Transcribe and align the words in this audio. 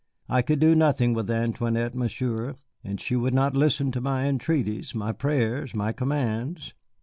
I 0.27 0.41
could 0.41 0.59
do 0.59 0.73
nothing 0.73 1.13
with 1.13 1.29
Antoinette, 1.29 1.93
Monsieur, 1.93 2.55
and 2.83 2.99
she 2.99 3.15
would 3.15 3.35
not 3.35 3.55
listen 3.55 3.91
to 3.91 4.01
my 4.01 4.25
entreaties, 4.25 4.95
my 4.95 5.11
prayers, 5.11 5.75
my 5.75 5.91
commands. 5.91 6.73